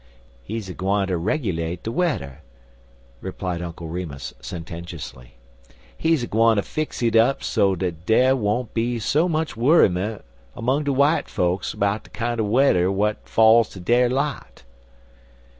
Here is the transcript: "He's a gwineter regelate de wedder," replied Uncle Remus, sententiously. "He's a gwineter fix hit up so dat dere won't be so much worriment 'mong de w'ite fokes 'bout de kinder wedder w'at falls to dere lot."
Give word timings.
"He's 0.41 0.67
a 0.67 0.73
gwineter 0.73 1.19
regelate 1.19 1.83
de 1.83 1.91
wedder," 1.91 2.41
replied 3.21 3.61
Uncle 3.61 3.87
Remus, 3.87 4.33
sententiously. 4.41 5.35
"He's 5.95 6.23
a 6.23 6.27
gwineter 6.27 6.63
fix 6.65 7.01
hit 7.01 7.15
up 7.15 7.43
so 7.43 7.75
dat 7.75 8.07
dere 8.07 8.35
won't 8.35 8.73
be 8.73 8.97
so 8.97 9.29
much 9.29 9.55
worriment 9.55 10.23
'mong 10.59 10.85
de 10.85 10.91
w'ite 10.91 11.27
fokes 11.29 11.75
'bout 11.75 12.03
de 12.05 12.09
kinder 12.09 12.43
wedder 12.43 12.85
w'at 12.87 13.29
falls 13.29 13.69
to 13.69 13.79
dere 13.79 14.09
lot." 14.09 14.63